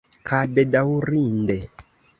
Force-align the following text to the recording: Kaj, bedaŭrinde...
Kaj, 0.29 0.39
bedaŭrinde... 0.55 1.63